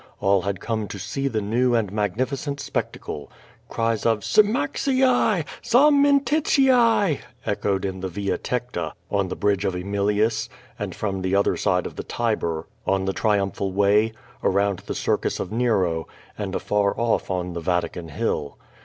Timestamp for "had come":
0.41-0.87